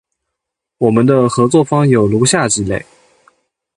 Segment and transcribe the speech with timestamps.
[0.79, 2.83] 我们的合作方有如下几类：